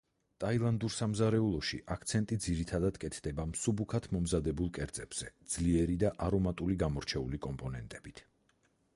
ტაილანდურ 0.41 0.91
სამზარეულოში 0.93 1.77
აქცენტი, 1.95 2.37
ძირითადად, 2.45 2.95
კეთდება 3.03 3.45
მსუბუქად 3.49 4.07
მომზადებულ 4.17 4.71
კერძებზე 4.77 5.29
ძლიერი 5.57 5.97
და 6.05 6.11
არომატული 6.29 6.79
გამორჩეული 6.85 7.41
კომპონენტებით. 7.47 8.23